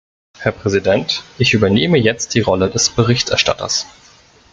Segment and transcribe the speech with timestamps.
[0.39, 3.85] Herr Präsident, ich übernehme jetzt die Rolle des Berichterstatters.